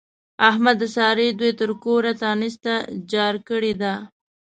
[0.49, 2.73] احمد د سارا دوی تر کوره تانسته
[3.11, 3.93] جار کړې ده.